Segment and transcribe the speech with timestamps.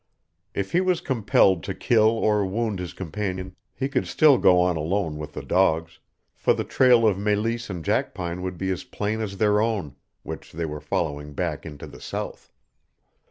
[0.55, 4.75] If he was compelled to kill or wound his companion he could still go on
[4.75, 5.99] alone with the dogs,
[6.33, 10.53] for the trail of Meleese and Jackpine would be as plain as their own, which
[10.53, 12.51] they were following back into the South.